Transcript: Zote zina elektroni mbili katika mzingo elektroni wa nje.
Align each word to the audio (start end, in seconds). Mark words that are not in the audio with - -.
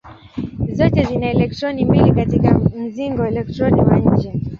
Zote 0.71 1.03
zina 1.03 1.29
elektroni 1.31 1.85
mbili 1.85 2.11
katika 2.13 2.59
mzingo 2.59 3.25
elektroni 3.25 3.81
wa 3.81 3.99
nje. 3.99 4.33